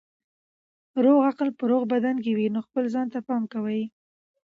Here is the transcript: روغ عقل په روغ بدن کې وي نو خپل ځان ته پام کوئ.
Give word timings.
روغ 1.03 1.19
عقل 1.29 1.49
په 1.57 1.63
روغ 1.71 1.83
بدن 1.93 2.15
کې 2.23 2.31
وي 2.37 2.47
نو 2.53 2.59
خپل 2.67 2.83
ځان 2.93 3.07
ته 3.13 3.19
پام 3.27 3.43
کوئ. 3.53 3.81